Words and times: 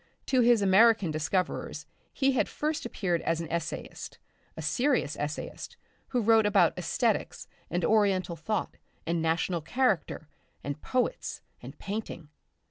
To 0.25 0.41
his 0.41 0.63
American 0.63 1.11
discoverers 1.11 1.85
he 2.11 2.31
had 2.31 2.49
first 2.49 2.87
appeared 2.87 3.21
as 3.21 3.39
an 3.39 3.47
essayist, 3.51 4.17
a 4.57 4.61
serious 4.63 5.15
essayist 5.15 5.77
who 6.07 6.21
wrote 6.23 6.47
about 6.47 6.75
aesthetics 6.75 7.47
and 7.69 7.85
Oriental 7.85 8.35
thought 8.35 8.77
and 9.05 9.21
national 9.21 9.61
character 9.61 10.27
and 10.63 10.81
poets 10.81 11.41
and 11.61 11.77
painting. 11.77 12.29